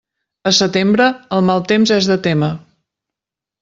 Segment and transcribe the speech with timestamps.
[0.51, 1.07] A setembre,
[1.39, 2.53] el mal temps és de témer.